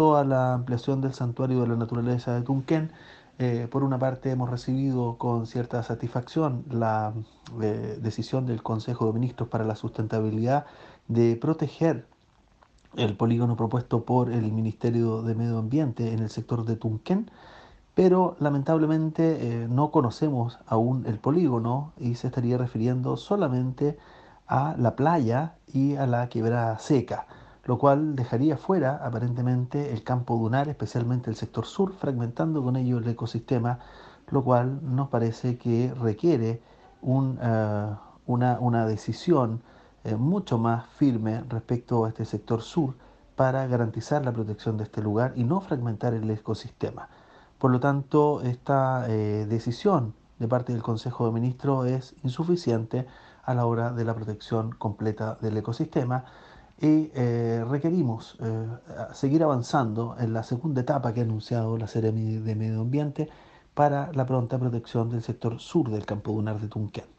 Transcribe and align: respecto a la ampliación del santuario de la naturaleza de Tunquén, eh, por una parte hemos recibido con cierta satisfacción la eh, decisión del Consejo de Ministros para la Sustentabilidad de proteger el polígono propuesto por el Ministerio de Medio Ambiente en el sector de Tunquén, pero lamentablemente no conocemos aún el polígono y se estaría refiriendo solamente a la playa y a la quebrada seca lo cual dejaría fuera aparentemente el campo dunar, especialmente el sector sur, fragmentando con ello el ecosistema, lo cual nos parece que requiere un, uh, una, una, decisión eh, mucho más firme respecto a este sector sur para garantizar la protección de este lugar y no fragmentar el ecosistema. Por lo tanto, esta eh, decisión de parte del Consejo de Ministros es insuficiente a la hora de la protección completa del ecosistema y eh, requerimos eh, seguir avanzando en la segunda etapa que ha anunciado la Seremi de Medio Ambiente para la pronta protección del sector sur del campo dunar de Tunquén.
respecto 0.00 0.16
a 0.16 0.24
la 0.24 0.54
ampliación 0.54 1.02
del 1.02 1.12
santuario 1.12 1.60
de 1.60 1.68
la 1.68 1.76
naturaleza 1.76 2.34
de 2.34 2.40
Tunquén, 2.40 2.90
eh, 3.38 3.68
por 3.70 3.84
una 3.84 3.98
parte 3.98 4.30
hemos 4.30 4.48
recibido 4.48 5.18
con 5.18 5.46
cierta 5.46 5.82
satisfacción 5.82 6.64
la 6.70 7.12
eh, 7.60 7.98
decisión 8.00 8.46
del 8.46 8.62
Consejo 8.62 9.06
de 9.06 9.12
Ministros 9.12 9.50
para 9.50 9.64
la 9.64 9.76
Sustentabilidad 9.76 10.64
de 11.08 11.36
proteger 11.36 12.06
el 12.96 13.14
polígono 13.14 13.56
propuesto 13.56 14.04
por 14.04 14.32
el 14.32 14.50
Ministerio 14.52 15.20
de 15.20 15.34
Medio 15.34 15.58
Ambiente 15.58 16.14
en 16.14 16.20
el 16.20 16.30
sector 16.30 16.64
de 16.64 16.76
Tunquén, 16.76 17.30
pero 17.94 18.36
lamentablemente 18.40 19.66
no 19.68 19.90
conocemos 19.90 20.58
aún 20.66 21.04
el 21.04 21.18
polígono 21.18 21.92
y 21.98 22.14
se 22.14 22.28
estaría 22.28 22.56
refiriendo 22.56 23.18
solamente 23.18 23.98
a 24.46 24.74
la 24.78 24.96
playa 24.96 25.56
y 25.74 25.96
a 25.96 26.06
la 26.06 26.30
quebrada 26.30 26.78
seca 26.78 27.26
lo 27.64 27.78
cual 27.78 28.16
dejaría 28.16 28.56
fuera 28.56 28.96
aparentemente 29.04 29.92
el 29.92 30.02
campo 30.02 30.36
dunar, 30.36 30.68
especialmente 30.68 31.30
el 31.30 31.36
sector 31.36 31.66
sur, 31.66 31.92
fragmentando 31.92 32.62
con 32.62 32.76
ello 32.76 32.98
el 32.98 33.08
ecosistema, 33.08 33.78
lo 34.30 34.42
cual 34.44 34.80
nos 34.82 35.08
parece 35.08 35.58
que 35.58 35.92
requiere 36.00 36.62
un, 37.02 37.38
uh, 37.38 37.96
una, 38.26 38.58
una, 38.60 38.86
decisión 38.86 39.62
eh, 40.04 40.16
mucho 40.16 40.58
más 40.58 40.86
firme 40.96 41.42
respecto 41.48 42.04
a 42.04 42.08
este 42.08 42.24
sector 42.24 42.62
sur 42.62 42.94
para 43.36 43.66
garantizar 43.66 44.24
la 44.24 44.32
protección 44.32 44.76
de 44.76 44.84
este 44.84 45.02
lugar 45.02 45.32
y 45.34 45.44
no 45.44 45.60
fragmentar 45.60 46.14
el 46.14 46.30
ecosistema. 46.30 47.08
Por 47.58 47.70
lo 47.70 47.80
tanto, 47.80 48.40
esta 48.42 49.06
eh, 49.08 49.46
decisión 49.48 50.14
de 50.38 50.48
parte 50.48 50.72
del 50.72 50.82
Consejo 50.82 51.26
de 51.26 51.32
Ministros 51.32 51.86
es 51.86 52.14
insuficiente 52.22 53.06
a 53.42 53.54
la 53.54 53.66
hora 53.66 53.92
de 53.92 54.04
la 54.04 54.14
protección 54.14 54.72
completa 54.72 55.36
del 55.40 55.56
ecosistema 55.56 56.24
y 56.80 57.10
eh, 57.14 57.62
requerimos 57.68 58.38
eh, 58.40 58.66
seguir 59.12 59.42
avanzando 59.42 60.16
en 60.18 60.32
la 60.32 60.42
segunda 60.42 60.80
etapa 60.80 61.12
que 61.12 61.20
ha 61.20 61.24
anunciado 61.24 61.76
la 61.76 61.86
Seremi 61.86 62.36
de 62.36 62.54
Medio 62.56 62.80
Ambiente 62.80 63.28
para 63.74 64.10
la 64.12 64.24
pronta 64.26 64.58
protección 64.58 65.10
del 65.10 65.22
sector 65.22 65.60
sur 65.60 65.90
del 65.90 66.06
campo 66.06 66.32
dunar 66.32 66.58
de 66.58 66.68
Tunquén. 66.68 67.10